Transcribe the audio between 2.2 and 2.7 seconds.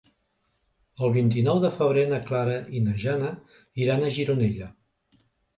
Clara